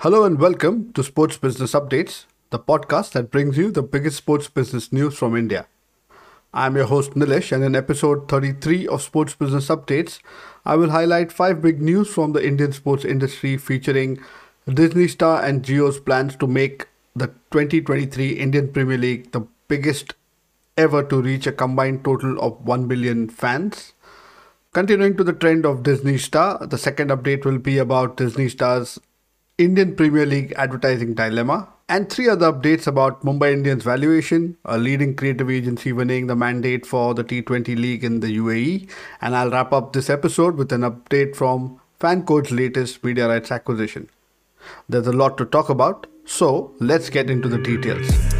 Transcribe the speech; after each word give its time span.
Hello 0.00 0.24
and 0.24 0.38
welcome 0.38 0.92
to 0.92 1.02
Sports 1.02 1.38
Business 1.38 1.72
Updates, 1.72 2.26
the 2.50 2.58
podcast 2.58 3.12
that 3.12 3.30
brings 3.30 3.56
you 3.56 3.70
the 3.70 3.82
biggest 3.82 4.18
sports 4.18 4.46
business 4.46 4.92
news 4.92 5.16
from 5.16 5.34
India. 5.34 5.68
I'm 6.52 6.76
your 6.76 6.84
host 6.84 7.12
Nilesh, 7.12 7.50
and 7.50 7.64
in 7.64 7.74
episode 7.74 8.28
33 8.28 8.86
of 8.88 9.00
Sports 9.00 9.34
Business 9.34 9.68
Updates, 9.68 10.18
I 10.66 10.76
will 10.76 10.90
highlight 10.90 11.32
five 11.32 11.62
big 11.62 11.80
news 11.80 12.12
from 12.12 12.34
the 12.34 12.46
Indian 12.46 12.72
sports 12.72 13.06
industry 13.06 13.56
featuring 13.56 14.20
Disney 14.68 15.08
Star 15.08 15.42
and 15.42 15.62
Jio's 15.62 15.98
plans 15.98 16.36
to 16.36 16.46
make 16.46 16.88
the 17.14 17.28
2023 17.52 18.32
Indian 18.32 18.70
Premier 18.70 18.98
League 18.98 19.32
the 19.32 19.46
biggest 19.66 20.12
ever 20.76 21.02
to 21.04 21.22
reach 21.22 21.46
a 21.46 21.52
combined 21.52 22.04
total 22.04 22.38
of 22.40 22.62
1 22.66 22.86
billion 22.86 23.30
fans. 23.30 23.94
Continuing 24.74 25.16
to 25.16 25.24
the 25.24 25.32
trend 25.32 25.64
of 25.64 25.82
Disney 25.82 26.18
Star, 26.18 26.66
the 26.66 26.76
second 26.76 27.08
update 27.08 27.46
will 27.46 27.58
be 27.58 27.78
about 27.78 28.18
Disney 28.18 28.50
Star's 28.50 29.00
Indian 29.58 29.96
Premier 29.96 30.26
League 30.26 30.52
advertising 30.58 31.14
dilemma, 31.14 31.66
and 31.88 32.10
three 32.10 32.28
other 32.28 32.52
updates 32.52 32.86
about 32.86 33.22
Mumbai 33.22 33.54
Indians 33.54 33.84
valuation, 33.84 34.54
a 34.66 34.76
leading 34.76 35.16
creative 35.16 35.50
agency 35.50 35.94
winning 35.94 36.26
the 36.26 36.36
mandate 36.36 36.84
for 36.84 37.14
the 37.14 37.24
T20 37.24 37.74
League 37.74 38.04
in 38.04 38.20
the 38.20 38.36
UAE, 38.36 38.86
and 39.22 39.34
I'll 39.34 39.50
wrap 39.50 39.72
up 39.72 39.94
this 39.94 40.10
episode 40.10 40.56
with 40.56 40.72
an 40.72 40.82
update 40.82 41.34
from 41.34 41.80
FanCode's 41.98 42.50
latest 42.50 43.02
media 43.02 43.28
rights 43.28 43.50
acquisition. 43.50 44.10
There's 44.90 45.06
a 45.06 45.12
lot 45.12 45.38
to 45.38 45.46
talk 45.46 45.70
about, 45.70 46.06
so 46.26 46.74
let's 46.78 47.08
get 47.08 47.30
into 47.30 47.48
the 47.48 47.56
details. 47.56 48.35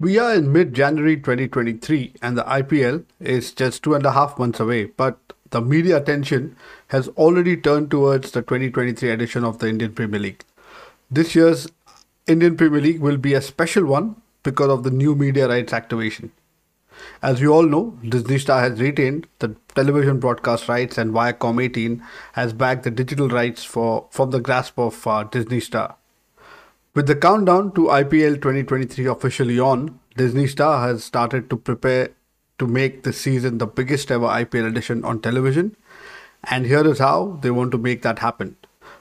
We 0.00 0.18
are 0.18 0.34
in 0.34 0.52
mid 0.52 0.74
January 0.74 1.16
2023 1.16 2.14
and 2.20 2.36
the 2.36 2.42
IPL 2.42 3.04
is 3.20 3.52
just 3.52 3.84
two 3.84 3.94
and 3.94 4.04
a 4.04 4.10
half 4.10 4.36
months 4.40 4.58
away, 4.58 4.86
but 4.86 5.18
the 5.50 5.60
media 5.60 5.98
attention 5.98 6.56
has 6.88 7.06
already 7.10 7.56
turned 7.56 7.92
towards 7.92 8.32
the 8.32 8.42
2023 8.42 9.08
edition 9.08 9.44
of 9.44 9.60
the 9.60 9.68
Indian 9.68 9.92
Premier 9.92 10.18
League. 10.18 10.44
This 11.12 11.36
year's 11.36 11.68
Indian 12.26 12.56
Premier 12.56 12.80
League 12.80 13.00
will 13.00 13.18
be 13.18 13.34
a 13.34 13.40
special 13.40 13.84
one 13.84 14.16
because 14.42 14.68
of 14.68 14.82
the 14.82 14.90
new 14.90 15.14
media 15.14 15.46
rights 15.46 15.72
activation. 15.72 16.32
As 17.22 17.40
you 17.40 17.52
all 17.52 17.62
know, 17.62 17.96
Disney 18.02 18.38
Star 18.38 18.60
has 18.62 18.80
retained 18.80 19.28
the 19.38 19.54
television 19.76 20.18
broadcast 20.18 20.68
rights 20.68 20.98
and 20.98 21.12
Viacom 21.12 21.62
18 21.62 22.02
has 22.32 22.52
bagged 22.52 22.82
the 22.82 22.90
digital 22.90 23.28
rights 23.28 23.62
for 23.62 24.08
from 24.10 24.32
the 24.32 24.40
grasp 24.40 24.76
of 24.76 25.06
uh, 25.06 25.22
Disney 25.22 25.60
Star. 25.60 25.96
With 26.94 27.08
the 27.08 27.16
countdown 27.16 27.72
to 27.72 27.86
IPL 27.86 28.34
2023 28.34 29.06
officially 29.06 29.58
on, 29.58 29.98
Disney 30.16 30.46
Star 30.46 30.86
has 30.86 31.02
started 31.02 31.50
to 31.50 31.56
prepare 31.56 32.10
to 32.60 32.68
make 32.68 33.02
this 33.02 33.20
season 33.20 33.58
the 33.58 33.66
biggest 33.66 34.12
ever 34.12 34.28
IPL 34.28 34.68
edition 34.68 35.04
on 35.04 35.20
television. 35.20 35.74
And 36.44 36.66
here 36.66 36.86
is 36.86 37.00
how 37.00 37.40
they 37.42 37.50
want 37.50 37.72
to 37.72 37.78
make 37.78 38.02
that 38.02 38.20
happen. 38.20 38.56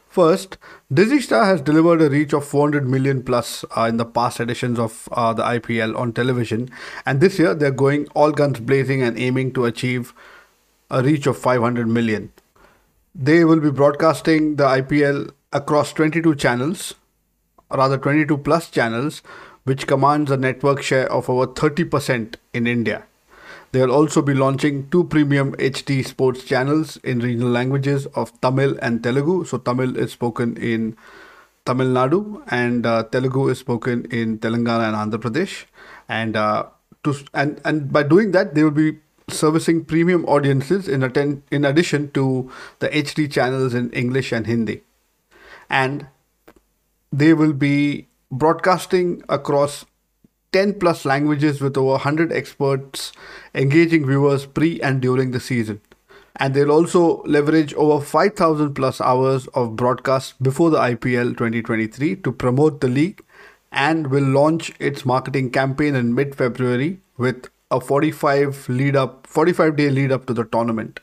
First, 0.10 0.58
Disney 0.92 1.22
Star 1.22 1.46
has 1.46 1.62
delivered 1.62 2.02
a 2.02 2.10
reach 2.10 2.34
of 2.34 2.48
400 2.48 2.88
million 2.88 3.22
plus 3.22 3.64
uh, 3.78 3.84
in 3.84 3.98
the 3.98 4.06
past 4.06 4.40
editions 4.40 4.80
of 4.80 5.08
uh, 5.12 5.32
the 5.34 5.44
IPL 5.44 5.96
on 5.96 6.14
television, 6.14 6.72
and 7.06 7.22
this 7.22 7.38
year 7.38 7.54
they're 7.54 7.70
going 7.70 8.08
all 8.16 8.32
guns 8.32 8.60
blazing 8.60 9.04
and 9.04 9.20
aiming 9.20 9.54
to 9.54 9.66
achieve 9.66 10.16
a 10.90 11.04
reach 11.04 11.28
of 11.28 11.38
500 11.38 11.88
million. 11.88 12.32
They 13.14 13.46
will 13.46 13.60
be 13.60 13.70
broadcasting 13.70 14.56
the 14.56 14.66
IPL 14.66 15.30
across 15.52 15.94
22 15.94 16.34
channels 16.36 16.96
rather 17.74 17.98
22 17.98 18.38
plus 18.38 18.70
channels, 18.70 19.22
which 19.64 19.88
commands 19.88 20.32
a 20.32 20.38
network 20.38 20.82
share 20.82 21.12
of 21.12 21.30
over 21.30 21.48
30% 21.48 22.36
in 22.54 22.68
India. 22.68 23.06
They 23.72 23.82
will 23.82 23.92
also 23.92 24.22
be 24.22 24.36
launching 24.36 24.88
two 24.92 25.06
premium 25.06 25.54
HD 25.56 26.06
sports 26.06 26.44
channels 26.44 26.98
in 26.98 27.20
regional 27.20 27.50
languages 27.50 28.06
of 28.14 28.40
Tamil 28.42 28.78
and 28.82 29.02
Telugu. 29.04 29.46
So, 29.46 29.58
Tamil 29.58 29.98
is 29.98 30.12
spoken 30.12 30.58
in 30.58 30.96
Tamil 31.66 31.88
Nadu 31.88 32.44
and 32.50 32.86
uh, 32.86 33.04
Telugu 33.04 33.50
is 33.50 33.58
spoken 33.58 34.06
in 34.12 34.38
Telangana 34.38 34.90
and 34.90 35.12
Andhra 35.12 35.20
Pradesh. 35.20 35.66
And, 36.08 36.36
uh, 36.36 36.66
to, 37.04 37.16
and, 37.34 37.60
and 37.66 37.92
by 37.92 38.04
doing 38.04 38.32
that, 38.32 38.54
they 38.54 38.64
will 38.64 38.70
be 38.72 39.00
servicing 39.30 39.86
premium 39.86 40.26
audiences 40.26 40.88
in, 40.88 41.02
atten- 41.02 41.42
in 41.50 41.66
addition 41.66 42.12
to 42.12 42.52
the 42.78 42.90
HD 42.90 43.32
channels 43.32 43.74
in 43.74 43.90
English 43.92 44.32
and 44.32 44.46
Hindi. 44.46 44.84
And 45.70 46.08
they 47.14 47.34
will 47.34 47.54
be 47.54 48.08
broadcasting 48.32 49.24
across 49.30 49.86
10 50.52 50.80
plus 50.80 51.06
languages 51.06 51.62
with 51.62 51.78
over 51.78 51.92
100 51.92 52.32
experts 52.32 53.12
engaging 53.54 54.06
viewers 54.06 54.46
pre 54.48 54.82
and 54.82 55.02
during 55.02 55.32
the 55.32 55.40
season. 55.40 55.80
And 56.38 56.56
they'll 56.56 56.72
also 56.72 57.22
leverage 57.24 57.76
over 57.76 58.04
5,000 58.04 58.74
plus 58.74 59.00
hours 59.00 59.46
of 59.54 59.76
broadcast 59.76 60.42
before 60.42 60.72
the 60.72 60.80
IPL 60.80 61.38
2023 61.38 62.16
to 62.18 62.32
promote 62.32 62.82
the 62.82 62.88
league 62.88 63.24
and 63.72 64.08
will 64.08 64.24
launch 64.24 64.72
its 64.80 65.06
marketing 65.06 65.52
campaign 65.52 65.96
in 65.96 66.16
mid 66.16 66.34
February 66.34 67.00
with 67.18 67.50
a 67.70 67.80
45 67.80 68.68
lead 68.70 68.96
up 68.96 69.28
45 69.28 69.76
day 69.76 69.90
lead 69.92 70.12
up 70.12 70.26
to 70.26 70.34
the 70.34 70.46
tournament. 70.46 71.00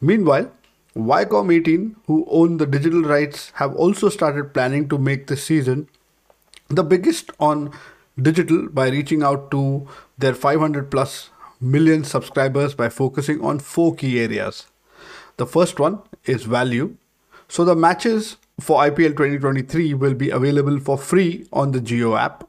Meanwhile, 0.00 0.50
Viacom 0.96 1.54
18, 1.54 1.96
who 2.06 2.26
own 2.28 2.56
the 2.56 2.66
digital 2.66 3.02
rights, 3.02 3.52
have 3.54 3.74
also 3.74 4.08
started 4.08 4.54
planning 4.54 4.88
to 4.88 4.98
make 4.98 5.26
this 5.26 5.44
season 5.44 5.88
the 6.68 6.82
biggest 6.82 7.30
on 7.38 7.72
digital 8.20 8.68
by 8.68 8.88
reaching 8.88 9.22
out 9.22 9.50
to 9.50 9.86
their 10.16 10.34
500 10.34 10.90
plus 10.90 11.30
million 11.60 12.04
subscribers 12.04 12.74
by 12.74 12.88
focusing 12.88 13.44
on 13.44 13.58
four 13.58 13.94
key 13.94 14.20
areas. 14.20 14.66
The 15.36 15.46
first 15.46 15.78
one 15.78 16.00
is 16.24 16.44
value. 16.44 16.96
So 17.48 17.64
the 17.64 17.76
matches 17.76 18.36
for 18.60 18.80
IPL 18.82 19.16
2023 19.16 19.94
will 19.94 20.14
be 20.14 20.30
available 20.30 20.80
for 20.80 20.98
free 20.98 21.46
on 21.52 21.72
the 21.72 21.80
Jio 21.80 22.18
app. 22.18 22.48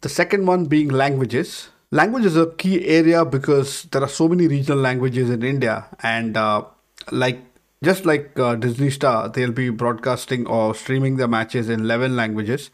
The 0.00 0.08
second 0.08 0.46
one 0.46 0.64
being 0.64 0.88
languages. 0.88 1.68
Language 1.92 2.24
is 2.24 2.36
a 2.36 2.46
key 2.46 2.86
area 2.86 3.24
because 3.24 3.84
there 3.84 4.02
are 4.02 4.08
so 4.08 4.28
many 4.28 4.46
regional 4.46 4.78
languages 4.78 5.28
in 5.28 5.42
India, 5.42 5.86
and 6.02 6.36
uh, 6.36 6.64
like 7.10 7.40
just 7.82 8.04
like 8.04 8.38
uh, 8.38 8.56
Disney 8.56 8.90
Star, 8.90 9.28
they'll 9.28 9.52
be 9.52 9.70
broadcasting 9.70 10.46
or 10.46 10.74
streaming 10.74 11.16
the 11.16 11.26
matches 11.26 11.68
in 11.68 11.80
11 11.80 12.14
languages, 12.14 12.70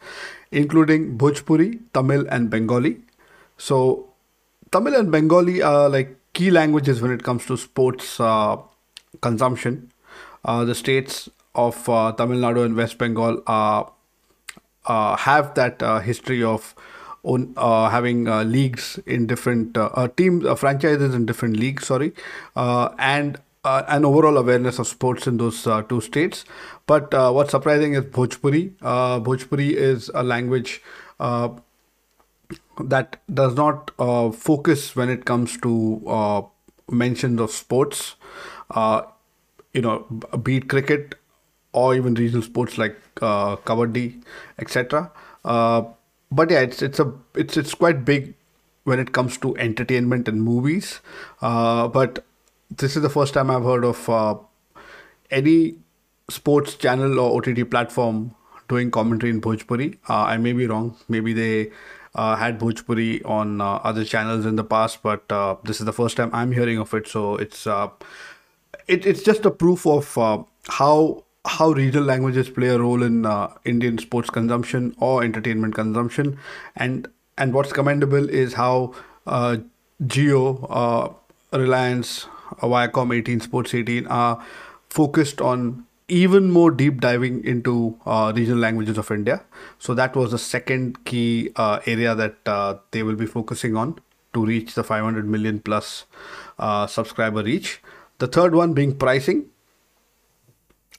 including 0.51 1.17
Bhojpuri, 1.17 1.79
Tamil, 1.93 2.25
and 2.29 2.49
Bengali. 2.49 2.97
So, 3.57 4.09
Tamil 4.71 4.95
and 4.95 5.11
Bengali 5.11 5.61
are 5.61 5.87
like 5.89 6.17
key 6.33 6.51
languages 6.51 7.01
when 7.01 7.11
it 7.11 7.23
comes 7.23 7.45
to 7.45 7.55
sports 7.55 8.19
uh, 8.19 8.57
consumption. 9.21 9.91
Uh, 10.43 10.65
the 10.65 10.75
states 10.75 11.29
of 11.55 11.87
uh, 11.89 12.11
Tamil 12.11 12.39
Nadu 12.39 12.65
and 12.65 12.75
West 12.75 12.97
Bengal 12.97 13.41
are, 13.47 13.91
uh, 14.85 15.15
have 15.15 15.53
that 15.55 15.81
uh, 15.81 15.99
history 15.99 16.43
of 16.43 16.75
on, 17.23 17.53
having 17.55 18.25
leagues 18.25 18.99
in 19.05 19.27
different 19.27 19.77
teams, 20.15 20.45
franchises 20.59 21.13
in 21.13 21.25
different 21.25 21.57
leagues. 21.57 21.87
Sorry, 21.87 22.13
and 22.55 23.37
uh, 23.67 23.83
an 23.89 24.05
overall 24.05 24.37
awareness 24.37 24.79
of 24.79 24.87
sports 24.87 25.27
in 25.27 25.37
those 25.37 25.67
uh, 25.67 25.81
two 25.83 25.99
states. 25.99 26.45
But 26.85 27.13
uh, 27.13 27.31
what's 27.31 27.51
surprising 27.51 27.95
is 27.95 28.03
Bhojpuri. 28.05 28.73
Uh, 28.81 29.19
Bhojpuri 29.19 29.71
is 29.73 30.09
a 30.13 30.23
language 30.23 30.81
uh, 31.19 31.49
that 32.79 33.17
does 33.33 33.55
not 33.55 33.91
uh, 33.99 34.31
focus 34.31 34.95
when 34.95 35.09
it 35.09 35.25
comes 35.25 35.57
to 35.57 36.49
mentions 36.89 37.41
of 37.41 37.51
sports. 37.51 38.15
you 39.73 39.81
know, 39.81 39.99
beat 40.43 40.69
cricket 40.69 41.15
or 41.73 41.93
even 41.95 42.13
regional 42.13 42.41
sports 42.41 42.77
like 42.77 42.95
kabaddi, 43.19 44.23
etc. 44.59 45.11
but 45.43 46.49
yeah, 46.49 46.61
it's 46.61 46.81
it's 46.81 46.99
a 46.99 47.13
it's 47.35 47.57
it's 47.57 47.73
quite 47.73 48.05
big 48.05 48.33
when 48.85 48.99
it 48.99 49.11
comes 49.11 49.37
to 49.37 49.55
entertainment 49.57 50.27
and 50.27 50.41
movies. 50.41 51.01
but 51.41 52.23
this 52.69 52.95
is 52.95 53.01
the 53.01 53.09
first 53.09 53.33
time 53.33 53.49
I've 53.49 53.63
heard 53.63 53.85
of 53.85 54.09
uh, 54.09 54.35
any 55.31 55.75
sports 56.29 56.75
channel 56.75 57.19
or 57.19 57.37
OTT 57.37 57.69
platform 57.69 58.35
doing 58.67 58.91
commentary 58.91 59.31
in 59.31 59.41
Bhojpuri. 59.41 59.97
Uh, 60.09 60.23
I 60.23 60.37
may 60.37 60.53
be 60.53 60.67
wrong. 60.67 60.97
Maybe 61.07 61.33
they 61.33 61.71
uh, 62.15 62.35
had 62.35 62.59
Bhojpuri 62.59 63.25
on 63.25 63.61
uh, 63.61 63.75
other 63.75 64.03
channels 64.03 64.45
in 64.45 64.55
the 64.55 64.63
past, 64.63 65.01
but 65.01 65.31
uh, 65.31 65.55
this 65.63 65.79
is 65.79 65.85
the 65.85 65.93
first 65.93 66.17
time 66.17 66.29
I'm 66.33 66.51
hearing 66.51 66.77
of 66.77 66.93
it. 66.93 67.07
So 67.07 67.35
it's 67.35 67.65
uh, 67.65 67.89
it, 68.87 69.05
it's 69.05 69.23
just 69.23 69.45
a 69.45 69.51
proof 69.51 69.87
of 69.87 70.15
how 70.67 71.23
how 71.45 71.71
regional 71.71 72.03
languages 72.03 72.49
play 72.49 72.67
a 72.67 72.77
role 72.79 73.03
in 73.03 73.25
Indian 73.63 73.97
sports 73.97 74.29
consumption 74.29 74.95
or 74.99 75.23
entertainment 75.23 75.75
consumption, 75.75 76.37
and 76.75 77.07
and 77.37 77.53
what's 77.53 77.71
commendable 77.71 78.29
is 78.29 78.53
how 78.53 78.93
Jio, 80.03 81.15
Reliance, 81.53 82.27
Viacom 82.61 83.15
18, 83.15 83.41
Sports 83.41 83.73
18 83.73 84.07
are 84.07 84.43
focused 84.89 85.41
on 85.41 85.85
even 86.07 86.49
more 86.49 86.71
deep 86.71 87.01
diving 87.01 87.43
into 87.43 87.99
uh, 88.05 88.31
regional 88.35 88.59
languages 88.59 88.97
of 88.97 89.11
India. 89.11 89.43
So 89.77 89.93
that 89.93 90.15
was 90.15 90.31
the 90.31 90.37
second 90.37 91.03
key 91.05 91.51
uh, 91.55 91.79
area 91.85 92.15
that 92.15 92.35
uh, 92.45 92.77
they 92.91 93.03
will 93.03 93.15
be 93.15 93.25
focusing 93.25 93.75
on 93.75 93.99
to 94.33 94.45
reach 94.45 94.73
the 94.75 94.83
500 94.83 95.27
million 95.27 95.59
plus 95.59 96.05
uh, 96.59 96.87
subscriber 96.87 97.43
reach. 97.43 97.81
The 98.19 98.27
third 98.27 98.55
one 98.55 98.73
being 98.73 98.95
pricing. 98.97 99.47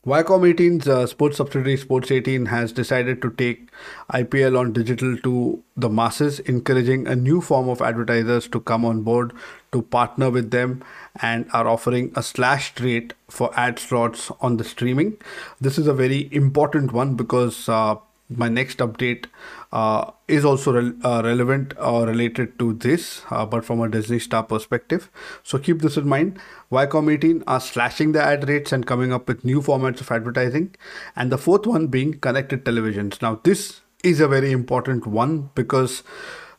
Viacom 0.08 0.40
18's 0.50 0.88
uh, 0.88 1.06
sports 1.06 1.36
subsidiary 1.36 1.76
Sports 1.76 2.10
18 2.10 2.46
has 2.46 2.72
decided 2.72 3.20
to 3.20 3.30
take 3.30 3.68
IPL 4.10 4.58
on 4.58 4.72
digital 4.72 5.18
to 5.18 5.62
the 5.76 5.90
masses, 5.90 6.40
encouraging 6.40 7.06
a 7.06 7.14
new 7.14 7.42
form 7.42 7.68
of 7.68 7.82
advertisers 7.82 8.48
to 8.48 8.60
come 8.60 8.86
on 8.86 9.02
board 9.02 9.34
to 9.70 9.82
partner 9.82 10.30
with 10.30 10.50
them 10.50 10.82
and 11.20 11.46
are 11.52 11.68
offering 11.68 12.10
a 12.16 12.22
slashed 12.22 12.80
rate 12.80 13.12
for 13.28 13.50
ad 13.54 13.78
slots 13.78 14.32
on 14.40 14.56
the 14.56 14.64
streaming. 14.64 15.18
This 15.60 15.76
is 15.76 15.86
a 15.86 15.92
very 15.92 16.30
important 16.32 16.92
one 16.92 17.14
because 17.14 17.68
uh, 17.68 17.96
my 18.28 18.48
next 18.48 18.78
update 18.78 19.26
uh, 19.72 20.10
is 20.26 20.44
also 20.44 20.72
re- 20.72 20.92
uh, 21.02 21.22
relevant 21.24 21.72
or 21.78 22.06
related 22.06 22.58
to 22.58 22.74
this, 22.74 23.22
uh, 23.30 23.46
but 23.46 23.64
from 23.64 23.80
a 23.80 23.88
Disney 23.88 24.18
Star 24.18 24.42
perspective. 24.42 25.10
So 25.42 25.58
keep 25.58 25.80
this 25.80 25.96
in 25.96 26.06
mind. 26.06 26.38
Viacom 26.70 27.12
18 27.12 27.44
are 27.46 27.60
slashing 27.60 28.12
the 28.12 28.22
ad 28.22 28.48
rates 28.48 28.72
and 28.72 28.86
coming 28.86 29.12
up 29.12 29.28
with 29.28 29.44
new 29.44 29.62
formats 29.62 30.00
of 30.00 30.10
advertising. 30.10 30.74
And 31.16 31.32
the 31.32 31.38
fourth 31.38 31.66
one 31.66 31.86
being 31.86 32.18
connected 32.20 32.64
televisions. 32.64 33.22
Now, 33.22 33.40
this 33.42 33.80
is 34.04 34.20
a 34.20 34.28
very 34.28 34.52
important 34.52 35.06
one 35.06 35.50
because 35.54 36.02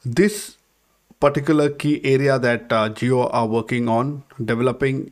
this 0.04 0.58
particular 1.20 1.70
key 1.70 2.02
area 2.04 2.40
that 2.40 2.72
uh, 2.72 2.90
Jio 2.90 3.30
are 3.34 3.48
working 3.48 3.88
on 3.88 4.24
developing 4.44 5.12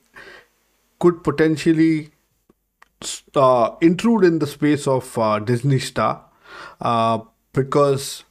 could 1.00 1.24
potentially 1.24 2.10
uh, 3.36 3.76
intrude 3.82 4.24
in 4.24 4.40
the 4.40 4.48
space 4.48 4.88
of 4.88 5.18
uh, 5.18 5.38
Disney 5.40 5.80
Star 5.80 6.24
uh, 6.82 7.20
because 7.54 8.24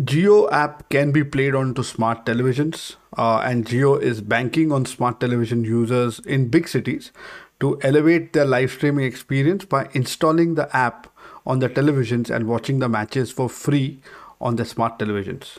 Jio 0.00 0.50
app 0.52 0.88
can 0.90 1.10
be 1.10 1.24
played 1.24 1.56
onto 1.56 1.82
smart 1.82 2.24
televisions, 2.24 2.94
uh, 3.16 3.38
and 3.38 3.66
Jio 3.66 4.00
is 4.00 4.20
banking 4.20 4.70
on 4.70 4.86
smart 4.86 5.18
television 5.18 5.64
users 5.64 6.20
in 6.20 6.48
big 6.48 6.68
cities 6.68 7.10
to 7.58 7.80
elevate 7.82 8.32
their 8.32 8.44
live 8.44 8.70
streaming 8.70 9.04
experience 9.04 9.64
by 9.64 9.88
installing 9.92 10.54
the 10.54 10.74
app 10.76 11.08
on 11.44 11.58
the 11.58 11.68
televisions 11.68 12.30
and 12.30 12.46
watching 12.46 12.78
the 12.78 12.88
matches 12.88 13.32
for 13.32 13.48
free 13.48 14.00
on 14.40 14.54
the 14.54 14.64
smart 14.64 14.98
televisions. 14.98 15.58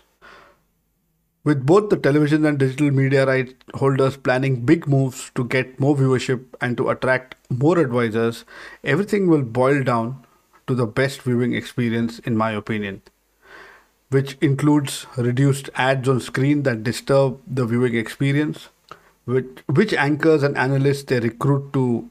With 1.43 1.65
both 1.65 1.89
the 1.89 1.97
television 1.97 2.45
and 2.45 2.57
digital 2.57 2.91
media 2.91 3.25
rights 3.25 3.53
holders 3.73 4.15
planning 4.15 4.65
big 4.65 4.87
moves 4.87 5.31
to 5.35 5.43
get 5.43 5.79
more 5.79 5.95
viewership 5.95 6.45
and 6.61 6.77
to 6.77 6.89
attract 6.89 7.35
more 7.49 7.77
advisors, 7.79 8.45
everything 8.83 9.27
will 9.27 9.41
boil 9.41 9.83
down 9.83 10.25
to 10.69 10.75
the 10.75 10.85
best 10.85 11.23
viewing 11.23 11.53
experience, 11.53 12.19
in 12.19 12.37
my 12.37 12.51
opinion, 12.51 13.01
which 14.09 14.37
includes 14.39 15.07
reduced 15.17 15.69
ads 15.75 16.07
on 16.07 16.19
screen 16.19 16.63
that 16.63 16.83
disturb 16.83 17.41
the 17.47 17.65
viewing 17.65 17.95
experience, 17.95 18.69
which, 19.25 19.47
which 19.65 19.93
anchors 19.93 20.43
and 20.43 20.57
analysts 20.57 21.03
they 21.03 21.19
recruit 21.19 21.73
to 21.73 22.09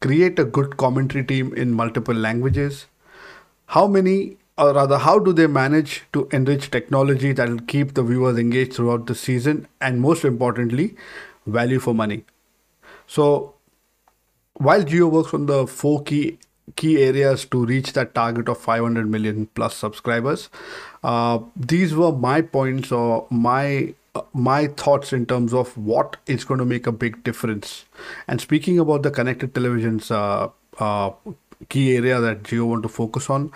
create 0.00 0.38
a 0.38 0.44
good 0.44 0.76
commentary 0.76 1.24
team 1.24 1.52
in 1.54 1.72
multiple 1.72 2.14
languages, 2.14 2.86
how 3.66 3.86
many 3.88 4.36
or 4.56 4.72
rather 4.72 4.98
how 4.98 5.18
do 5.18 5.32
they 5.32 5.46
manage 5.46 6.04
to 6.12 6.28
enrich 6.32 6.70
technology 6.70 7.32
that 7.32 7.48
will 7.48 7.66
keep 7.66 7.92
the 7.94 8.02
viewers 8.02 8.38
engaged 8.38 8.74
throughout 8.74 9.06
the 9.06 9.14
season 9.14 9.66
and 9.80 10.00
most 10.00 10.24
importantly 10.24 10.94
value 11.46 11.80
for 11.80 11.94
money? 11.94 12.24
So 13.06 13.54
while 14.54 14.82
Jio 14.82 15.10
works 15.10 15.34
on 15.34 15.46
the 15.46 15.66
four 15.66 16.02
key 16.04 16.38
key 16.74 17.02
areas 17.02 17.44
to 17.44 17.64
reach 17.64 17.92
that 17.92 18.14
target 18.14 18.48
of 18.48 18.58
500 18.58 19.08
million 19.08 19.46
plus 19.54 19.76
subscribers. 19.76 20.50
Uh, 21.04 21.38
these 21.54 21.94
were 21.94 22.12
my 22.12 22.42
points 22.42 22.90
or 22.90 23.26
my 23.30 23.94
uh, 24.14 24.22
my 24.32 24.66
thoughts 24.66 25.12
in 25.12 25.26
terms 25.26 25.54
of 25.54 25.76
what 25.76 26.16
is 26.26 26.44
going 26.44 26.58
to 26.58 26.64
make 26.64 26.86
a 26.86 26.92
big 26.92 27.22
difference. 27.22 27.84
And 28.26 28.40
speaking 28.40 28.78
about 28.78 29.02
the 29.02 29.10
connected 29.10 29.54
televisions 29.54 30.10
uh, 30.10 30.48
uh 30.82 31.12
key 31.70 31.96
area 31.96 32.20
that 32.20 32.42
Jio 32.42 32.66
want 32.66 32.82
to 32.82 32.88
focus 32.88 33.30
on, 33.30 33.52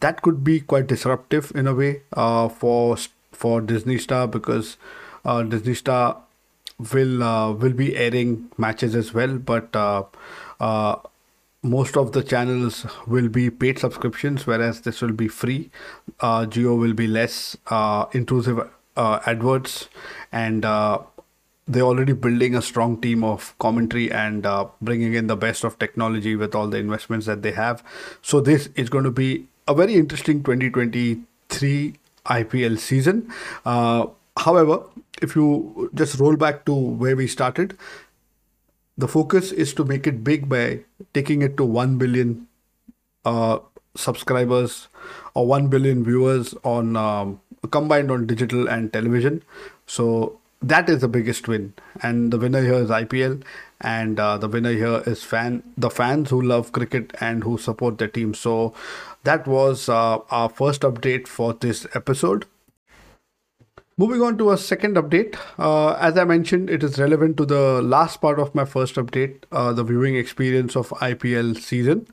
that 0.00 0.22
could 0.22 0.42
be 0.42 0.60
quite 0.60 0.86
disruptive 0.86 1.52
in 1.54 1.66
a 1.66 1.74
way 1.74 2.02
uh, 2.14 2.48
for 2.48 2.96
for 3.32 3.60
Disney 3.60 3.98
Star 3.98 4.26
because 4.26 4.76
Disney 5.48 5.74
Star 5.74 6.22
will 6.92 7.54
will 7.54 7.72
be 7.72 7.96
airing 7.96 8.50
matches 8.56 8.94
as 8.94 9.12
well, 9.12 9.38
but 9.38 9.70
most 11.64 11.96
of 11.96 12.12
the 12.12 12.22
channels 12.22 12.86
will 13.06 13.28
be 13.28 13.50
paid 13.50 13.78
subscriptions, 13.78 14.46
whereas 14.46 14.82
this 14.82 15.00
will 15.00 15.12
be 15.12 15.28
free. 15.28 15.70
Uh, 16.20 16.44
Jio 16.44 16.78
will 16.78 16.92
be 16.92 17.06
less 17.06 17.56
uh, 17.68 18.04
intrusive 18.12 18.60
uh, 18.96 19.20
adverts, 19.26 19.88
and 20.30 20.64
uh, 20.64 20.98
they're 21.66 21.82
already 21.82 22.12
building 22.12 22.54
a 22.54 22.60
strong 22.60 23.00
team 23.00 23.24
of 23.24 23.54
commentary 23.58 24.12
and 24.12 24.44
uh, 24.44 24.66
bringing 24.82 25.14
in 25.14 25.26
the 25.26 25.36
best 25.36 25.64
of 25.64 25.78
technology 25.78 26.36
with 26.36 26.54
all 26.54 26.68
the 26.68 26.76
investments 26.76 27.24
that 27.26 27.42
they 27.42 27.52
have. 27.52 27.82
So 28.20 28.40
this 28.40 28.68
is 28.76 28.90
going 28.90 29.04
to 29.04 29.10
be 29.10 29.46
a 29.66 29.74
very 29.74 29.94
interesting 29.94 30.42
2023 30.42 31.94
IPL 32.26 32.78
season. 32.78 33.32
Uh, 33.64 34.06
however, 34.36 34.82
if 35.22 35.34
you 35.34 35.90
just 35.94 36.18
roll 36.20 36.36
back 36.36 36.66
to 36.66 36.74
where 36.74 37.16
we 37.16 37.26
started, 37.26 37.78
the 38.96 39.08
focus 39.08 39.52
is 39.52 39.74
to 39.74 39.84
make 39.84 40.06
it 40.06 40.22
big 40.22 40.48
by 40.48 40.80
taking 41.12 41.42
it 41.42 41.56
to 41.56 41.64
1 41.64 41.98
billion 41.98 42.46
uh, 43.24 43.58
subscribers 43.96 44.88
or 45.34 45.46
1 45.46 45.68
billion 45.68 46.04
viewers 46.04 46.54
on 46.64 46.96
um, 46.96 47.40
combined 47.70 48.10
on 48.10 48.26
digital 48.26 48.68
and 48.68 48.92
television. 48.92 49.42
So 49.86 50.38
that 50.62 50.88
is 50.88 51.00
the 51.00 51.08
biggest 51.08 51.48
win. 51.48 51.74
And 52.02 52.32
the 52.32 52.38
winner 52.38 52.62
here 52.62 52.74
is 52.74 52.90
ipl 52.90 53.42
and 53.80 54.18
uh, 54.18 54.38
the 54.38 54.48
winner 54.48 54.72
here 54.72 55.02
is 55.06 55.22
fan 55.22 55.62
the 55.76 55.90
fans 55.90 56.30
who 56.30 56.40
love 56.40 56.72
cricket 56.72 57.12
and 57.20 57.44
who 57.44 57.58
support 57.58 57.98
their 57.98 58.08
team. 58.08 58.34
So 58.34 58.74
that 59.24 59.46
was 59.46 59.88
uh, 59.88 60.18
our 60.30 60.48
first 60.48 60.82
update 60.82 61.26
for 61.28 61.52
this 61.54 61.86
episode 61.94 62.46
Moving 63.96 64.22
on 64.22 64.36
to 64.38 64.50
a 64.50 64.58
second 64.58 64.96
update. 64.96 65.36
Uh, 65.56 65.92
as 66.00 66.18
I 66.18 66.24
mentioned, 66.24 66.68
it 66.68 66.82
is 66.82 66.98
relevant 66.98 67.36
to 67.36 67.46
the 67.46 67.80
last 67.80 68.20
part 68.20 68.40
of 68.40 68.52
my 68.52 68.64
first 68.64 68.96
update, 68.96 69.44
uh, 69.52 69.72
the 69.72 69.84
viewing 69.84 70.16
experience 70.16 70.74
of 70.74 70.88
IPL 71.00 71.56
season, 71.56 72.08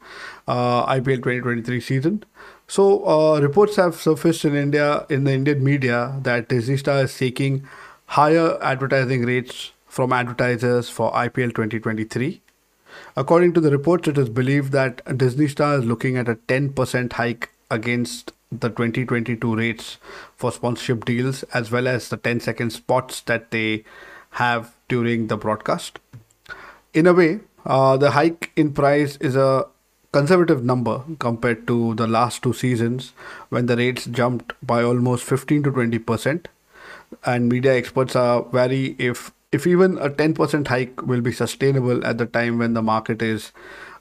uh, 0.47 0.85
IPL 0.85 1.23
2023 1.23 1.81
season. 1.81 2.23
So, 2.67 3.07
uh, 3.07 3.39
reports 3.41 3.77
have 3.77 3.95
surfaced 3.95 4.45
in 4.45 4.55
India, 4.55 5.07
in 5.09 5.23
the 5.23 5.33
Indian 5.33 5.63
media, 5.63 6.19
that 6.21 6.49
Disney 6.49 6.77
Star 6.77 7.01
is 7.05 7.11
seeking 7.11 7.63
higher 8.05 8.59
advertising 8.61 9.25
rates 9.25 9.71
from 9.87 10.13
advertisers 10.13 10.87
for 10.87 11.11
IPL 11.13 11.49
2023. 11.49 12.41
According 13.17 13.53
to 13.53 13.59
the 13.59 13.71
reports, 13.71 14.07
it 14.07 14.19
is 14.19 14.29
believed 14.29 14.71
that 14.73 15.17
Disney 15.17 15.47
Star 15.47 15.79
is 15.79 15.85
looking 15.85 16.15
at 16.15 16.29
a 16.29 16.35
10% 16.35 17.13
hike 17.13 17.49
against 17.71 18.33
the 18.51 18.69
2022 18.69 19.55
rates 19.55 19.97
for 20.35 20.51
sponsorship 20.51 21.05
deals 21.05 21.43
as 21.53 21.71
well 21.71 21.87
as 21.87 22.09
the 22.09 22.17
10 22.17 22.39
second 22.41 22.71
spots 22.71 23.21
that 23.21 23.51
they 23.51 23.83
have 24.31 24.75
during 24.87 25.27
the 25.27 25.37
broadcast. 25.37 25.99
In 26.93 27.07
a 27.07 27.13
way, 27.13 27.39
uh, 27.65 27.97
the 27.97 28.11
hike 28.11 28.51
in 28.55 28.73
price 28.73 29.15
is 29.17 29.35
a 29.35 29.65
conservative 30.11 30.63
number 30.63 31.03
compared 31.19 31.65
to 31.67 31.95
the 31.95 32.07
last 32.07 32.43
two 32.43 32.53
seasons 32.53 33.13
when 33.49 33.67
the 33.67 33.77
rates 33.77 34.05
jumped 34.05 34.53
by 34.61 34.83
almost 34.83 35.23
15 35.23 35.63
to 35.63 35.71
20 35.71 35.99
percent 35.99 36.49
and 37.25 37.47
media 37.47 37.73
experts 37.73 38.15
are 38.15 38.41
wary 38.41 38.95
if 38.99 39.31
if 39.51 39.67
even 39.67 39.97
a 39.97 40.09
10% 40.09 40.67
hike 40.67 41.01
will 41.01 41.21
be 41.21 41.31
sustainable 41.31 42.05
at 42.05 42.17
the 42.17 42.25
time 42.25 42.57
when 42.57 42.73
the 42.73 42.81
market 42.81 43.21
is 43.21 43.51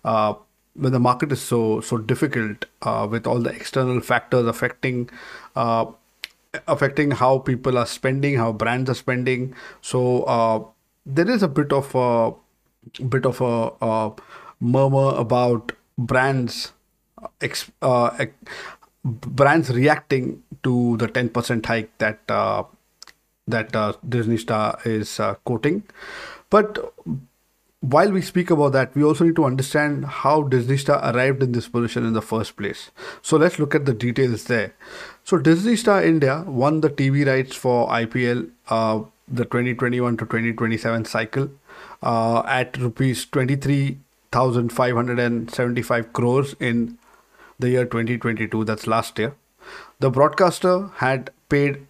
uh, 0.04 0.32
when 0.74 0.92
the 0.92 1.00
market 1.00 1.32
is 1.32 1.40
so 1.40 1.80
so 1.80 1.98
difficult 1.98 2.64
uh, 2.82 3.06
with 3.10 3.26
all 3.26 3.38
the 3.40 3.50
external 3.50 4.00
factors 4.00 4.46
affecting 4.46 5.10
uh, 5.56 5.86
affecting 6.66 7.12
how 7.12 7.38
people 7.38 7.78
are 7.78 7.86
spending, 7.86 8.36
how 8.36 8.52
brands 8.52 8.90
are 8.90 8.94
spending. 8.94 9.54
So 9.80 10.22
uh, 10.24 10.64
there 11.06 11.30
is 11.30 11.42
a 11.42 11.48
bit 11.48 11.72
of 11.72 11.94
a 11.94 12.32
bit 13.08 13.26
of 13.26 13.40
a, 13.40 13.72
a 13.80 14.12
murmur 14.60 15.14
about 15.16 15.72
brands 15.98 16.72
ex, 17.40 17.70
uh, 17.82 18.26
brands 19.04 19.70
reacting 19.70 20.42
to 20.62 20.96
the 20.98 21.06
10% 21.08 21.66
hike 21.66 21.96
that 21.98 22.20
uh, 22.28 22.64
that 23.46 23.74
uh, 23.74 23.92
Disney 24.08 24.36
Star 24.36 24.78
is 24.84 25.20
quoting. 25.44 25.82
But 26.50 26.94
while 27.80 28.12
we 28.12 28.20
speak 28.20 28.50
about 28.50 28.72
that, 28.72 28.94
we 28.94 29.02
also 29.02 29.24
need 29.24 29.36
to 29.36 29.46
understand 29.46 30.04
how 30.04 30.42
Disney 30.42 30.76
Star 30.76 31.00
arrived 31.02 31.42
in 31.42 31.52
this 31.52 31.66
position 31.66 32.04
in 32.04 32.12
the 32.12 32.20
first 32.20 32.54
place. 32.56 32.90
So 33.22 33.38
let's 33.38 33.58
look 33.58 33.74
at 33.74 33.86
the 33.86 33.94
details 33.94 34.44
there. 34.44 34.74
So 35.24 35.38
Disney 35.38 35.76
Star 35.76 36.04
India 36.04 36.44
won 36.46 36.82
the 36.82 36.90
TV 36.90 37.26
rights 37.26 37.56
for 37.56 37.88
IPL, 37.88 38.50
uh, 38.68 39.00
the 39.26 39.44
2021 39.44 40.18
to 40.18 40.26
2027 40.26 41.06
cycle, 41.06 41.48
uh, 42.02 42.42
at 42.46 42.76
rupees 42.76 43.24
23,575 43.24 46.12
crores 46.12 46.54
in 46.60 46.98
the 47.58 47.70
year 47.70 47.86
2022, 47.86 48.62
that's 48.64 48.86
last 48.86 49.18
year. 49.18 49.34
The 50.00 50.10
broadcaster 50.10 50.90
had 50.96 51.30
paid 51.48 51.86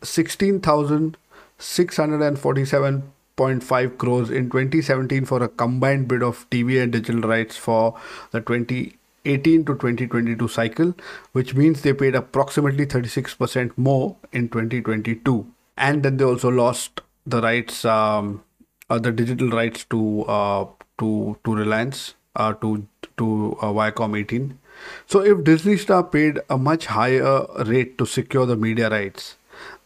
16,647.5 3.40 3.98
crores 3.98 4.30
in 4.30 4.50
2017 4.50 5.24
for 5.24 5.42
a 5.42 5.48
combined 5.48 6.08
bid 6.08 6.22
of 6.22 6.48
TV 6.50 6.82
and 6.82 6.92
digital 6.92 7.22
rights 7.22 7.56
for 7.56 7.98
the 8.32 8.40
2018 8.40 9.64
to 9.64 9.72
2022 9.74 10.48
cycle, 10.48 10.94
which 11.32 11.54
means 11.54 11.82
they 11.82 11.92
paid 11.94 12.14
approximately 12.14 12.86
36% 12.86 13.72
more 13.76 14.16
in 14.32 14.48
2022. 14.48 15.46
And 15.76 16.02
then 16.02 16.18
they 16.18 16.24
also 16.24 16.50
lost 16.50 17.00
the 17.26 17.40
rights, 17.40 17.84
um, 17.84 18.42
uh, 18.90 18.98
the 18.98 19.12
digital 19.12 19.48
rights 19.48 19.84
to 19.84 20.24
uh, 20.24 20.66
to 20.98 21.38
to 21.44 21.54
Reliance, 21.54 22.14
uh, 22.36 22.52
to 22.54 22.86
to 23.16 23.56
uh, 23.62 23.72
Viacom 23.72 24.18
18. 24.18 24.58
So 25.06 25.20
if 25.20 25.44
Disney 25.44 25.76
Star 25.76 26.02
paid 26.04 26.40
a 26.50 26.58
much 26.58 26.86
higher 26.86 27.46
rate 27.64 27.96
to 27.98 28.06
secure 28.06 28.46
the 28.46 28.56
media 28.56 28.90
rights, 28.90 29.36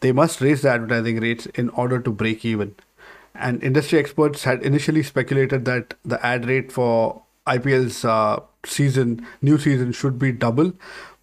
they 0.00 0.12
must 0.12 0.40
raise 0.40 0.62
the 0.62 0.70
advertising 0.70 1.20
rates 1.20 1.46
in 1.46 1.68
order 1.70 2.00
to 2.00 2.10
break 2.10 2.44
even. 2.44 2.74
And 3.34 3.62
industry 3.62 3.98
experts 3.98 4.44
had 4.44 4.62
initially 4.62 5.02
speculated 5.02 5.64
that 5.64 5.94
the 6.04 6.24
ad 6.24 6.46
rate 6.46 6.70
for 6.70 7.22
IPL's 7.46 8.04
uh, 8.04 8.40
season, 8.64 9.26
new 9.42 9.58
season, 9.58 9.92
should 9.92 10.18
be 10.18 10.32
double, 10.32 10.72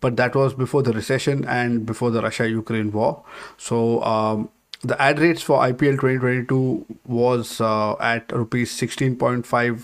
but 0.02 0.18
that 0.18 0.36
was 0.36 0.54
before 0.54 0.84
the 0.84 0.94
recession 0.94 1.46
and 1.46 1.86
before 1.86 2.12
the 2.12 2.22
Russia-Ukraine 2.22 2.92
war. 2.92 3.24
So 3.58 4.04
um, 4.04 4.50
the 4.82 5.00
ad 5.02 5.20
rates 5.20 5.42
for 5.42 5.60
IPL 5.60 6.00
2022 6.02 6.86
was 7.06 7.62
uh, 7.62 7.96
at 8.00 8.32
rupees 8.32 8.72
16.5 8.72 9.84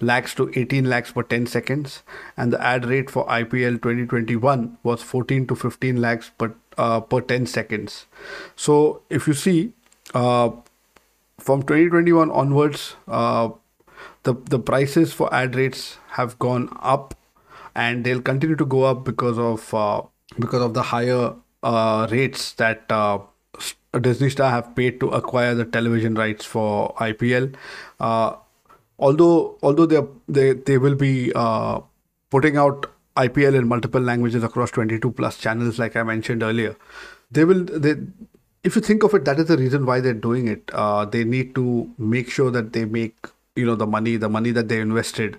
lakhs 0.00 0.34
to 0.34 0.50
18 0.54 0.88
lakhs 0.88 1.12
per 1.12 1.22
10 1.22 1.46
seconds 1.46 2.02
and 2.36 2.52
the 2.52 2.60
ad 2.64 2.84
rate 2.86 3.10
for 3.10 3.26
IPL 3.26 3.74
2021 3.82 4.78
was 4.82 5.02
14 5.02 5.46
to 5.46 5.54
15 5.54 6.00
lakhs 6.00 6.30
per 6.38 6.54
uh, 6.78 7.00
per 7.00 7.20
10 7.20 7.46
seconds 7.46 8.06
so 8.56 9.02
if 9.10 9.28
you 9.28 9.34
see 9.34 9.72
uh, 10.14 10.50
from 11.40 11.62
2021 11.62 12.30
onwards 12.30 12.96
uh, 13.08 13.48
the 14.22 14.34
the 14.54 14.58
prices 14.58 15.12
for 15.12 15.32
ad 15.34 15.54
rates 15.54 15.98
have 16.10 16.38
gone 16.38 16.68
up 16.80 17.14
and 17.74 18.04
they'll 18.04 18.20
continue 18.20 18.56
to 18.56 18.66
go 18.66 18.84
up 18.84 19.04
because 19.04 19.38
of 19.38 19.72
uh, 19.74 20.02
because 20.38 20.62
of 20.62 20.74
the 20.74 20.82
higher 20.82 21.34
uh, 21.62 22.06
rates 22.10 22.52
that 22.52 22.84
uh, 22.90 23.18
Disney 24.00 24.30
Star 24.30 24.50
have 24.50 24.74
paid 24.76 25.00
to 25.00 25.08
acquire 25.08 25.54
the 25.54 25.64
television 25.64 26.14
rights 26.14 26.44
for 26.44 26.94
IPL 26.94 27.54
although 29.00 29.58
although 29.62 29.86
they 29.86 30.00
they 30.28 30.52
they 30.52 30.78
will 30.78 30.94
be 30.94 31.32
uh, 31.34 31.80
putting 32.30 32.56
out 32.56 32.86
IPL 33.16 33.54
in 33.58 33.66
multiple 33.66 34.00
languages 34.00 34.44
across 34.44 34.70
22 34.70 35.10
plus 35.10 35.38
channels, 35.38 35.78
like 35.78 35.96
I 35.96 36.02
mentioned 36.02 36.42
earlier, 36.42 36.76
they 37.30 37.44
will 37.44 37.64
they. 37.64 37.96
If 38.62 38.76
you 38.76 38.82
think 38.82 39.02
of 39.02 39.14
it, 39.14 39.24
that 39.24 39.38
is 39.38 39.46
the 39.46 39.56
reason 39.56 39.86
why 39.86 40.00
they're 40.00 40.12
doing 40.12 40.46
it. 40.46 40.70
Uh, 40.72 41.06
they 41.06 41.24
need 41.24 41.54
to 41.54 41.90
make 41.96 42.30
sure 42.30 42.50
that 42.50 42.72
they 42.74 42.84
make 42.84 43.26
you 43.56 43.66
know 43.66 43.74
the 43.74 43.86
money, 43.86 44.16
the 44.16 44.28
money 44.28 44.50
that 44.52 44.68
they 44.68 44.80
invested 44.80 45.38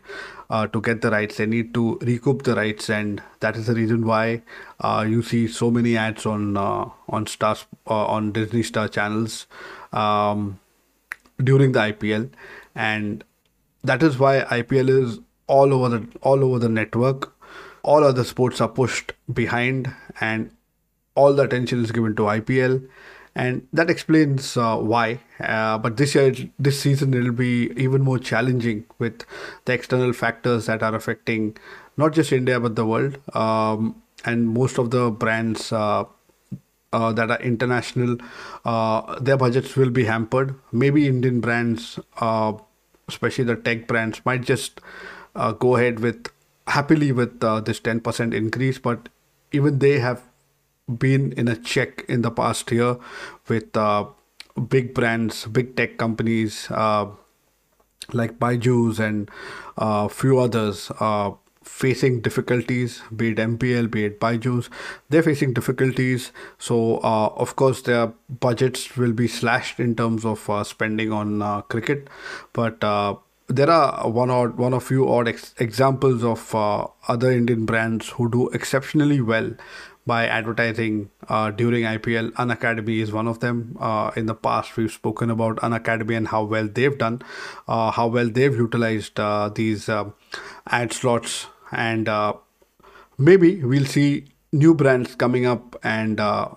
uh, 0.50 0.68
to 0.68 0.82
get 0.82 1.02
the 1.02 1.12
rights. 1.12 1.38
They 1.38 1.46
need 1.46 1.74
to 1.76 1.98
recoup 2.02 2.44
the 2.44 2.56
rights, 2.56 2.90
and 2.90 3.22
that 3.40 3.56
is 3.56 3.68
the 3.68 3.76
reason 3.76 4.06
why 4.06 4.42
uh, 4.80 5.06
you 5.08 5.22
see 5.22 5.48
so 5.48 5.72
many 5.72 5.98
ads 5.98 6.26
on 6.26 6.58
uh, 6.58 6.90
on 7.10 7.28
stars 7.28 7.66
uh, 7.88 8.06
on 8.06 8.32
Disney 8.32 8.64
Star 8.64 8.88
channels 8.88 9.48
um, 9.94 10.60
during 11.44 11.72
the 11.74 11.80
IPL, 11.80 12.30
and 12.76 13.24
that 13.84 14.04
is 14.04 14.18
why 14.18 14.42
IPL 14.42 14.90
is 14.90 15.20
all 15.48 15.74
over 15.74 15.90
the 15.98 16.08
all 16.22 16.44
over 16.44 16.60
the 16.60 16.70
network. 16.70 17.34
All 17.84 18.04
other 18.04 18.24
sports 18.24 18.62
are 18.62 18.70
pushed 18.70 19.14
behind, 19.34 19.94
and 20.20 20.52
all 21.22 21.34
the 21.34 21.44
attention 21.44 21.84
is 21.84 21.92
given 21.92 22.16
to 22.16 22.24
IPL, 22.24 22.88
and 23.36 23.68
that 23.72 23.90
explains 23.90 24.58
uh, 24.58 24.78
why. 24.78 25.20
Uh, 25.40 25.78
but 25.78 25.98
this 25.98 26.16
year, 26.16 26.34
this 26.60 26.80
season, 26.80 27.14
it'll 27.14 27.32
be 27.32 27.72
even 27.78 28.02
more 28.02 28.20
challenging 28.20 28.86
with 29.00 29.26
the 29.66 29.74
external 29.74 30.14
factors 30.14 30.66
that 30.66 30.84
are 30.84 30.96
affecting 30.96 31.56
not 31.98 32.14
just 32.14 32.32
India 32.32 32.60
but 32.60 32.76
the 32.76 32.86
world. 32.86 33.20
Um, 33.36 34.02
and 34.26 34.50
most 34.50 34.78
of 34.78 34.92
the 34.92 35.10
brands 35.10 35.72
uh, 35.72 36.04
uh, 36.94 37.12
that 37.14 37.32
are 37.32 37.42
international, 37.42 38.18
uh, 38.66 39.20
their 39.20 39.38
budgets 39.38 39.76
will 39.76 39.90
be 39.90 40.06
hampered. 40.06 40.56
Maybe 40.72 41.08
Indian 41.08 41.40
brands 41.40 42.00
uh, 42.18 42.54
especially 43.08 43.44
the 43.46 43.56
tech 43.56 43.88
brands, 43.88 44.22
might 44.26 44.42
just 44.42 44.80
go 45.60 45.76
ahead 45.76 46.00
with 46.00 46.28
happily 46.68 47.12
with 47.12 47.40
this 47.66 47.80
10% 47.82 48.34
increase, 48.34 48.80
but 48.80 49.10
even 49.52 49.80
they 49.80 50.00
have 50.00 50.22
been 50.88 51.32
in 51.34 51.48
a 51.48 51.56
check 51.56 52.06
in 52.08 52.22
the 52.22 52.32
past 52.32 52.72
year 52.72 52.98
with 53.48 53.76
uh, 53.76 54.06
big 54.68 54.94
brands, 54.94 55.46
big 55.46 55.76
tech 55.76 55.98
companies 55.98 56.68
uh, 56.72 57.08
like 58.14 58.40
Byju's 58.40 59.00
and 59.00 59.30
a 59.78 59.84
uh, 59.84 60.08
few 60.08 60.40
others 60.40 60.92
uh, 61.00 61.32
facing 61.64 62.22
difficulties, 62.22 63.02
be 63.16 63.30
it 63.30 63.38
MPL, 63.38 63.90
be 63.90 64.06
it 64.06 64.20
Byju's, 64.20 64.70
they're 65.10 65.24
facing 65.24 65.54
difficulties. 65.54 66.32
So, 66.58 66.98
uh, 66.98 67.28
of 67.28 67.56
course, 67.56 67.84
their 67.84 68.08
budgets 68.30 68.98
will 68.98 69.14
be 69.14 69.28
slashed 69.28 69.80
in 69.80 69.96
terms 69.96 70.26
of 70.26 70.50
uh, 70.50 70.64
spending 70.64 71.12
on 71.12 71.42
uh, 71.42 71.62
cricket. 71.62 72.08
But 72.54 72.84
uh, 72.84 73.16
there 73.48 73.70
are 73.70 74.10
one 74.10 74.30
or 74.30 74.50
one 74.50 74.74
or 74.74 74.82
few 74.82 75.10
odd 75.10 75.28
ex- 75.28 75.54
examples 75.60 76.24
of 76.24 76.54
uh, 76.56 76.88
other 77.08 77.32
Indian 77.32 77.66
brands 77.66 78.10
who 78.10 78.30
do 78.30 78.50
exceptionally 78.50 79.22
well 79.22 79.52
by 80.06 80.26
advertising 80.26 81.10
uh, 81.30 81.52
during 81.52 81.84
IPL. 81.84 82.32
Unacademy 82.32 83.02
is 83.02 83.12
one 83.12 83.28
of 83.28 83.40
them. 83.40 83.78
Uh, 83.80 84.12
in 84.16 84.26
the 84.26 84.34
past, 84.34 84.76
we've 84.78 84.92
spoken 84.92 85.30
about 85.30 85.58
Unacademy 85.58 86.18
and 86.18 86.28
how 86.28 86.44
well 86.44 86.68
they've 86.68 86.98
done, 86.98 87.22
uh, 87.68 87.92
how 87.92 88.08
well 88.08 88.30
they've 88.30 88.56
utilized 88.56 89.20
uh, 89.20 89.50
these 89.50 89.90
ad 90.68 90.94
slots 90.94 91.48
and 91.72 92.10
uh, 92.10 92.34
maybe 93.18 93.64
we'll 93.64 93.86
see 93.86 94.26
new 94.52 94.74
brands 94.74 95.16
coming 95.16 95.46
up 95.46 95.78
and 95.84 96.20
uh, 96.20 96.50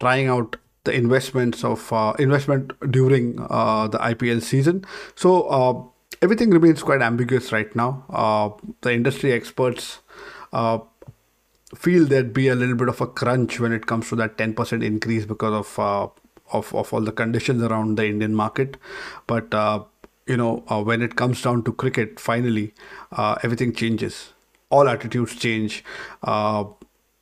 trying 0.00 0.28
out 0.28 0.56
the 0.84 0.92
investments 0.92 1.62
of 1.64 1.92
investment 2.18 2.72
during 2.90 3.36
the 3.36 3.98
IPL 4.00 4.40
season. 4.40 4.84
So 5.14 5.92
everything 6.22 6.50
remains 6.50 6.82
quite 6.82 7.02
ambiguous 7.02 7.52
right 7.52 7.74
now. 7.74 8.56
The 8.82 8.92
industry 8.92 9.32
experts 9.32 9.98
feel 11.76 12.06
there'd 12.06 12.32
be 12.32 12.48
a 12.48 12.54
little 12.54 12.76
bit 12.76 12.88
of 12.88 13.00
a 13.00 13.06
crunch 13.06 13.60
when 13.60 13.72
it 13.72 13.86
comes 13.86 14.08
to 14.08 14.16
that 14.16 14.36
10% 14.36 14.84
increase 14.84 15.26
because 15.26 15.78
of 15.78 16.12
of, 16.52 16.72
of 16.74 16.92
all 16.92 17.00
the 17.00 17.12
conditions 17.12 17.62
around 17.62 17.96
the 17.96 18.06
Indian 18.06 18.34
market. 18.34 18.76
But 19.26 19.52
you 20.26 20.36
know, 20.36 20.64
uh, 20.68 20.82
when 20.82 21.02
it 21.02 21.16
comes 21.16 21.40
down 21.40 21.62
to 21.64 21.72
cricket, 21.72 22.18
finally, 22.18 22.74
uh, 23.12 23.36
everything 23.42 23.72
changes. 23.72 24.32
All 24.70 24.88
attitudes 24.88 25.36
change. 25.36 25.84
Uh, 26.22 26.64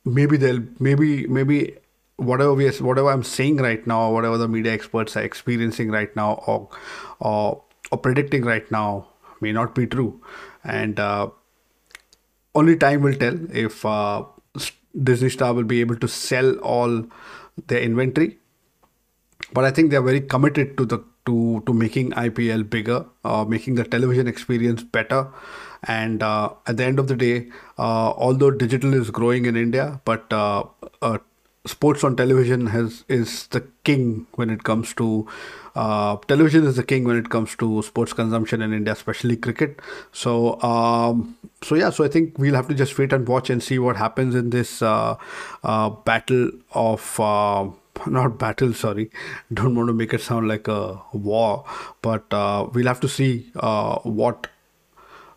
maybe 0.03 0.37
they'll, 0.37 0.63
maybe, 0.79 1.27
maybe 1.27 1.77
whatever 2.17 2.53
we, 2.53 2.69
whatever 2.69 3.11
I'm 3.11 3.23
saying 3.23 3.57
right 3.57 3.85
now, 3.85 4.11
whatever 4.11 4.37
the 4.37 4.47
media 4.47 4.73
experts 4.73 5.15
are 5.15 5.23
experiencing 5.23 5.91
right 5.91 6.13
now, 6.15 6.43
or, 6.47 6.69
or, 7.19 7.61
or 7.91 7.97
predicting 7.97 8.43
right 8.43 8.69
now, 8.71 9.07
may 9.39 9.51
not 9.51 9.75
be 9.75 9.85
true, 9.85 10.21
and 10.63 10.99
uh, 10.99 11.29
only 12.55 12.77
time 12.77 13.01
will 13.01 13.13
tell 13.13 13.37
if 13.51 13.85
uh, 13.85 14.23
Disney 15.03 15.29
Star 15.29 15.53
will 15.53 15.63
be 15.63 15.81
able 15.81 15.97
to 15.97 16.07
sell 16.07 16.55
all 16.57 17.05
their 17.67 17.79
inventory. 17.79 18.37
But 19.53 19.65
I 19.65 19.71
think 19.71 19.91
they 19.91 19.97
are 19.97 20.01
very 20.01 20.21
committed 20.21 20.77
to 20.77 20.85
the 20.85 21.03
to 21.25 21.63
to 21.65 21.73
making 21.73 22.11
IPL 22.11 22.69
bigger, 22.69 23.05
uh, 23.23 23.45
making 23.45 23.75
the 23.75 23.83
television 23.83 24.27
experience 24.27 24.83
better. 24.83 25.27
And 25.83 26.23
uh, 26.23 26.53
at 26.67 26.77
the 26.77 26.85
end 26.85 26.99
of 26.99 27.07
the 27.07 27.15
day, 27.15 27.49
uh, 27.77 28.11
although 28.11 28.51
digital 28.51 28.93
is 28.93 29.09
growing 29.09 29.45
in 29.45 29.55
India, 29.55 30.01
but 30.05 30.31
uh, 30.31 30.63
uh, 31.01 31.19
sports 31.65 32.03
on 32.03 32.15
television 32.15 32.67
has 32.67 33.03
is 33.07 33.47
the 33.47 33.61
king 33.83 34.27
when 34.35 34.49
it 34.49 34.63
comes 34.63 34.93
to 34.93 35.27
uh, 35.75 36.15
television 36.27 36.65
is 36.65 36.77
the 36.77 36.83
king 36.83 37.03
when 37.03 37.17
it 37.17 37.29
comes 37.29 37.55
to 37.57 37.81
sports 37.81 38.13
consumption 38.13 38.61
in 38.61 38.73
India, 38.73 38.93
especially 38.93 39.35
cricket. 39.35 39.79
So, 40.13 40.61
um, 40.61 41.37
so 41.61 41.75
yeah, 41.75 41.89
so 41.89 42.05
I 42.05 42.07
think 42.07 42.37
we'll 42.37 42.55
have 42.55 42.67
to 42.69 42.73
just 42.73 42.97
wait 42.97 43.11
and 43.11 43.27
watch 43.27 43.49
and 43.49 43.61
see 43.61 43.77
what 43.77 43.97
happens 43.97 44.35
in 44.35 44.51
this 44.51 44.81
uh, 44.81 45.17
uh, 45.63 45.89
battle 45.89 46.51
of 46.71 47.19
not 48.07 48.37
battle 48.37 48.73
sorry 48.73 49.09
don't 49.53 49.75
want 49.75 49.87
to 49.87 49.93
make 49.93 50.13
it 50.13 50.21
sound 50.21 50.47
like 50.47 50.67
a 50.67 51.01
war 51.13 51.63
but 52.01 52.31
uh, 52.33 52.67
we'll 52.73 52.87
have 52.87 52.99
to 52.99 53.07
see 53.07 53.49
uh, 53.55 53.97
what 53.99 54.47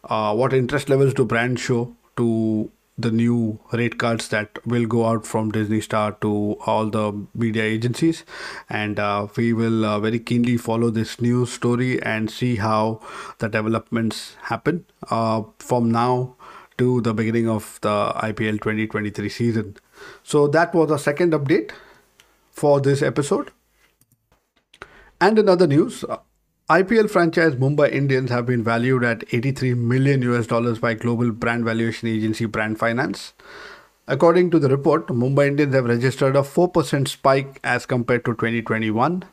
uh, 0.04 0.34
what 0.34 0.52
interest 0.52 0.88
levels 0.88 1.14
do 1.14 1.24
brands 1.24 1.60
show 1.60 1.94
to 2.16 2.70
the 2.98 3.12
new 3.12 3.60
rate 3.72 3.96
cards 3.96 4.28
that 4.28 4.58
will 4.66 4.84
go 4.84 5.06
out 5.06 5.24
from 5.24 5.52
Disney 5.52 5.80
Star 5.80 6.12
to 6.20 6.56
all 6.66 6.90
the 6.90 7.26
media 7.34 7.62
agencies. 7.62 8.24
And 8.68 8.98
uh, 8.98 9.28
we 9.36 9.52
will 9.52 9.84
uh, 9.84 10.00
very 10.00 10.18
keenly 10.18 10.56
follow 10.56 10.90
this 10.90 11.20
news 11.20 11.52
story 11.52 12.02
and 12.02 12.30
see 12.30 12.56
how 12.56 13.00
the 13.38 13.48
developments 13.48 14.36
happen 14.42 14.84
uh, 15.10 15.42
from 15.58 15.90
now 15.92 16.34
to 16.78 17.00
the 17.00 17.14
beginning 17.14 17.48
of 17.48 17.78
the 17.82 18.12
IPL 18.16 18.60
2023 18.60 19.28
season. 19.28 19.76
So 20.22 20.48
that 20.48 20.74
was 20.74 20.88
the 20.88 20.98
second 20.98 21.32
update 21.32 21.70
for 22.50 22.80
this 22.80 23.02
episode. 23.02 23.52
And 25.20 25.38
in 25.38 25.48
other 25.48 25.66
news, 25.66 26.04
IPL 26.70 27.08
franchise 27.08 27.54
Mumbai 27.54 27.90
Indians 27.90 28.28
have 28.28 28.44
been 28.44 28.62
valued 28.62 29.02
at 29.02 29.24
83 29.32 29.72
million 29.72 30.20
US 30.20 30.46
dollars 30.46 30.78
by 30.78 30.92
global 30.92 31.32
brand 31.32 31.64
valuation 31.64 32.08
agency 32.08 32.44
Brand 32.44 32.78
Finance. 32.78 33.32
According 34.06 34.50
to 34.50 34.58
the 34.58 34.68
report, 34.68 35.06
Mumbai 35.06 35.46
Indians 35.46 35.74
have 35.74 35.86
registered 35.86 36.36
a 36.36 36.42
4% 36.42 37.08
spike 37.08 37.58
as 37.64 37.86
compared 37.86 38.26
to 38.26 38.32
2021. 38.32 39.24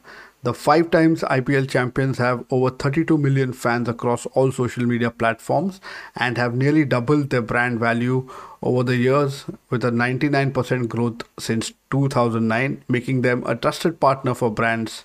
The 0.43 0.53
five 0.53 0.89
times 0.91 1.23
IPL 1.23 1.69
champions 1.69 2.19
have 2.19 2.45
over 2.49 2.69
32 2.69 3.17
million 3.17 3.51
fans 3.51 3.89
across 3.89 4.25
all 4.27 4.53
social 4.53 4.85
media 4.85 5.11
platforms 5.11 5.81
and 6.15 6.37
have 6.37 6.55
nearly 6.55 6.85
doubled 6.85 7.31
their 7.31 7.41
brand 7.41 7.81
value 7.81 8.29
over 8.61 8.81
the 8.81 8.95
years 8.95 9.43
with 9.69 9.83
a 9.83 9.91
99% 9.91 10.87
growth 10.87 11.23
since 11.37 11.73
2009, 11.91 12.85
making 12.87 13.23
them 13.23 13.43
a 13.45 13.57
trusted 13.57 13.99
partner 13.99 14.33
for 14.33 14.49
brands 14.49 15.03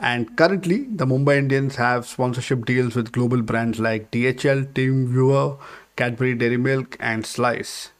and 0.00 0.34
currently, 0.36 0.84
the 0.84 1.04
Mumbai 1.06 1.36
Indians 1.36 1.76
have 1.76 2.06
sponsorship 2.06 2.64
deals 2.64 2.94
with 2.96 3.12
global 3.12 3.42
brands 3.42 3.78
like 3.78 4.10
DHL, 4.10 4.72
TeamViewer, 4.72 5.58
Cadbury 5.96 6.34
Dairy 6.34 6.56
Milk, 6.56 6.96
and 6.98 7.26
Slice. 7.26 7.90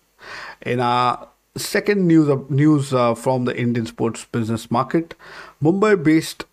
In 0.63 0.81
our 0.81 1.29
second 1.57 2.07
news 2.07 2.31
news 2.49 2.95
uh, 2.95 3.15
from 3.15 3.45
the 3.45 3.55
Indian 3.57 3.85
sports 3.85 4.25
business 4.25 4.71
market, 4.71 5.15
Mumbai-based 5.63 6.45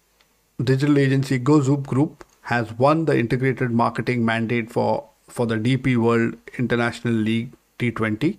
digital 0.62 1.00
agency 1.00 1.40
GoZoop 1.40 1.86
Group 1.86 2.26
has 2.42 2.74
won 2.74 3.06
the 3.06 3.18
integrated 3.18 3.72
marketing 3.72 4.26
mandate 4.26 4.70
for 4.70 5.08
for 5.30 5.46
the 5.46 5.56
DP 5.56 5.96
World 5.98 6.36
International 6.58 7.14
League 7.14 7.54
T20, 7.80 8.38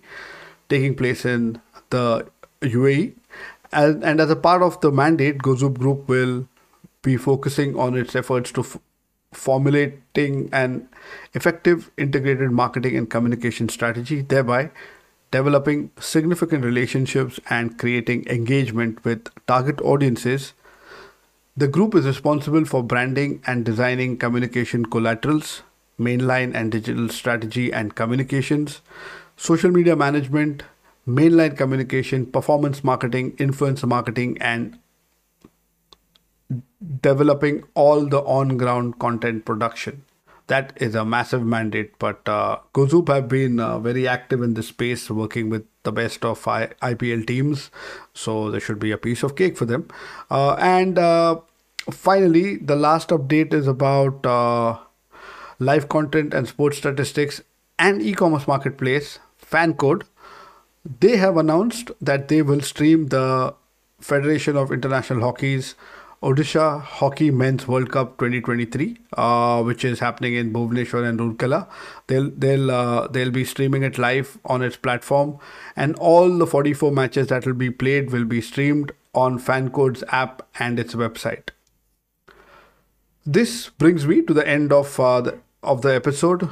taking 0.69 0.95
place 0.95 1.25
in 1.25 1.61
the 1.91 2.27
UAE. 2.61 3.15
And, 3.73 4.03
and 4.03 4.21
as 4.21 4.31
a 4.31 4.37
part 4.37 4.63
of 4.63 4.81
the 4.81 4.91
mandate, 4.91 5.39
GoZoop 5.39 5.79
Group 5.79 6.09
will 6.09 6.49
be 7.09 7.17
focusing 7.17 7.79
on 7.87 7.97
its 8.03 8.17
efforts 8.21 8.53
to 8.59 8.61
f- 8.61 8.79
formulating 9.33 10.49
an 10.53 10.89
effective 11.41 11.91
integrated 11.97 12.51
marketing 12.61 12.97
and 12.97 13.11
communication 13.17 13.69
strategy, 13.69 14.21
thereby 14.23 14.71
developing 15.31 15.91
significant 16.01 16.65
relationships 16.65 17.39
and 17.51 17.79
creating 17.79 18.27
engagement 18.29 19.05
with 19.05 19.29
target 19.47 19.81
audiences. 19.83 20.53
The 21.57 21.69
group 21.69 21.95
is 21.95 22.07
responsible 22.07 22.65
for 22.65 22.83
branding 22.83 23.43
and 23.47 23.65
designing 23.65 24.17
communication 24.17 24.87
collaterals, 24.87 25.63
mainline 26.09 26.55
and 26.55 26.73
digital 26.73 27.09
strategy 27.09 27.73
and 27.73 27.95
communications, 27.95 28.81
social 29.37 29.71
media 29.71 29.97
management, 29.97 30.63
mainline 31.07 31.57
communication, 31.57 32.27
performance 32.27 32.85
marketing, 32.85 33.33
influencer 33.37 33.89
marketing, 33.89 34.37
and 34.41 34.79
developing 37.03 37.65
all 37.75 38.07
the 38.07 38.21
on 38.21 38.57
ground 38.57 38.99
content 38.99 39.45
production. 39.45 40.05
That 40.47 40.73
is 40.77 40.95
a 40.95 41.05
massive 41.05 41.45
mandate, 41.45 41.99
but 41.99 42.27
uh, 42.27 42.59
Gozoop 42.73 43.09
have 43.09 43.29
been 43.29 43.61
uh, 43.61 43.79
very 43.79 44.09
active 44.09 44.41
in 44.43 44.55
this 44.55 44.69
space, 44.69 45.11
working 45.11 45.51
with 45.51 45.67
the 45.83 45.93
best 45.93 46.25
of 46.25 46.47
I- 46.49 46.73
IPL 46.81 47.27
teams. 47.27 47.71
So 48.15 48.51
there 48.51 48.61
should 48.61 48.79
be 48.79 48.91
a 48.91 48.97
piece 48.97 49.23
of 49.23 49.37
cake 49.37 49.59
for 49.59 49.67
them. 49.67 49.89
Uh, 50.31 50.55
and 50.55 50.99
uh, 50.99 51.41
finally, 51.91 52.57
the 52.57 52.77
last 52.77 53.11
update 53.11 53.53
is 53.53 53.67
about 53.67 54.25
uh, 54.25 54.79
live 55.59 55.91
content 55.91 56.33
and 56.33 56.49
sports 56.49 56.79
statistics 56.79 57.43
and 57.79 58.01
e-commerce 58.01 58.47
marketplace 58.49 59.19
FanCode. 59.45 60.05
They 61.01 61.17
have 61.17 61.37
announced 61.37 61.91
that 62.01 62.29
they 62.29 62.43
will 62.43 62.61
stream 62.61 63.09
the 63.09 63.55
Federation 64.01 64.57
of 64.57 64.73
International 64.73 65.21
Hockey's 65.21 65.75
Odisha 66.21 66.83
Hockey 66.83 67.31
Men's 67.31 67.69
World 67.69 67.93
Cup 67.93 68.19
2023, 68.19 68.99
uh, 69.17 69.63
which 69.63 69.85
is 69.85 70.01
happening 70.01 70.35
in 70.35 70.53
Bhubaneswar 70.53 71.09
and 71.09 71.21
Rourkela. 71.21 71.69
They'll 72.09 72.31
they'll 72.31 72.73
uh, 72.73 73.07
they'll 73.07 73.31
be 73.31 73.45
streaming 73.45 73.85
it 73.85 73.99
live 73.99 74.37
on 74.45 74.61
its 74.63 74.77
platform, 74.77 75.39
and 75.77 75.95
all 75.97 76.37
the 76.37 76.47
44 76.47 76.91
matches 76.91 77.29
that 77.29 77.47
will 77.47 77.55
be 77.55 77.71
played 77.71 78.11
will 78.11 78.25
be 78.25 78.41
streamed 78.41 78.91
on 79.15 79.39
FanCode's 79.39 80.03
app 80.09 80.43
and 80.59 80.81
its 80.81 80.95
website. 80.95 81.51
This 83.25 83.69
brings 83.69 84.07
me 84.07 84.23
to 84.23 84.35
the 84.35 84.47
end 84.47 84.73
of 84.73 84.99
uh, 84.99 85.21
the, 85.21 85.39
of 85.63 85.83
the 85.83 85.95
episode. 85.95 86.51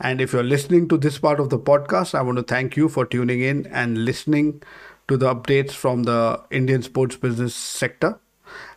And 0.00 0.20
if 0.20 0.32
you're 0.32 0.42
listening 0.42 0.88
to 0.88 0.98
this 0.98 1.18
part 1.18 1.38
of 1.38 1.48
the 1.48 1.58
podcast, 1.58 2.14
I 2.14 2.22
want 2.22 2.36
to 2.38 2.42
thank 2.42 2.76
you 2.76 2.88
for 2.88 3.06
tuning 3.06 3.40
in 3.40 3.66
and 3.68 4.04
listening 4.04 4.62
to 5.06 5.16
the 5.16 5.32
updates 5.32 5.70
from 5.70 6.02
the 6.02 6.42
Indian 6.50 6.82
sports 6.82 7.16
business 7.16 7.54
sector. 7.54 8.18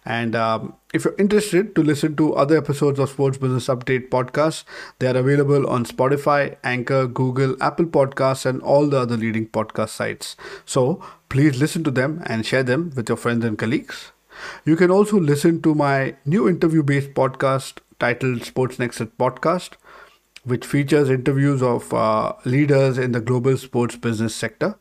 And 0.06 0.36
um, 0.36 0.76
if 0.94 1.04
you're 1.04 1.16
interested 1.18 1.76
to 1.76 1.84
listen 1.84 2.16
to 2.18 2.36
other 2.36 2.58
episodes 2.58 3.00
of 3.00 3.10
Sports 3.10 3.38
Business 3.38 3.68
Update 3.68 4.10
podcast, 4.10 4.64
they 5.00 5.08
are 5.08 5.18
available 5.18 5.68
on 5.68 5.86
Spotify, 5.86 6.58
Anchor, 6.64 7.08
Google, 7.08 7.56
Apple 7.62 7.86
Podcasts, 7.86 8.46
and 8.46 8.62
all 8.62 8.88
the 8.88 9.00
other 9.00 9.18
leading 9.18 9.48
podcast 9.48 9.90
sites. 9.90 10.36
So 10.66 11.04
please 11.30 11.60
listen 11.60 11.84
to 11.86 11.92
them 11.92 12.22
and 12.26 12.46
share 12.46 12.64
them 12.64 12.92
with 12.96 13.10
your 13.10 13.18
friends 13.18 13.44
and 13.44 13.58
colleagues. 13.58 14.12
You 14.66 14.76
can 14.76 14.92
also 14.92 15.20
listen 15.20 15.62
to 15.64 15.74
my 15.74 16.16
new 16.26 16.48
interview 16.48 16.84
based 16.84 17.14
podcast 17.14 17.80
titled 18.00 18.44
Sports 18.44 18.80
Next 18.80 19.00
Podcast, 19.18 19.72
which 20.44 20.66
features 20.66 21.10
interviews 21.10 21.64
of 21.64 21.94
uh, 21.94 22.34
leaders 22.46 22.98
in 22.98 23.14
the 23.14 23.22
global 23.22 23.58
sports 23.58 23.96
business 23.96 24.36
sector 24.36 24.78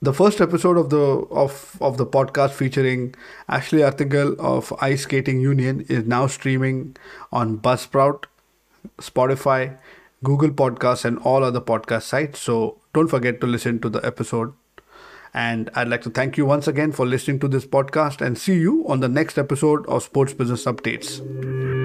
the 0.00 0.12
first 0.12 0.40
episode 0.40 0.78
of 0.78 0.90
the 0.90 1.26
of 1.42 1.76
of 1.80 1.96
the 1.96 2.06
podcast 2.06 2.50
featuring 2.50 3.14
Ashley 3.48 3.82
Arthingale 3.82 4.36
of 4.38 4.72
Ice 4.80 5.02
Skating 5.02 5.40
Union 5.40 5.84
is 5.88 6.06
now 6.06 6.26
streaming 6.26 6.96
on 7.32 7.58
Buzzsprout, 7.58 8.24
Spotify, 8.98 9.78
Google 10.22 10.50
Podcasts, 10.50 11.04
and 11.04 11.18
all 11.20 11.42
other 11.42 11.60
podcast 11.60 12.02
sites. 12.02 12.38
So 12.38 12.78
don't 12.94 13.08
forget 13.08 13.40
to 13.40 13.46
listen 13.46 13.80
to 13.80 13.88
the 13.88 14.04
episode. 14.06 14.52
And 15.34 15.68
I'd 15.74 15.88
like 15.88 16.02
to 16.02 16.10
thank 16.10 16.36
you 16.38 16.46
once 16.46 16.66
again 16.66 16.92
for 16.92 17.04
listening 17.04 17.38
to 17.40 17.48
this 17.48 17.66
podcast 17.66 18.24
and 18.24 18.38
see 18.38 18.58
you 18.58 18.86
on 18.88 19.00
the 19.00 19.08
next 19.08 19.36
episode 19.36 19.86
of 19.86 20.02
Sports 20.02 20.32
Business 20.32 20.64
Updates. 20.64 21.77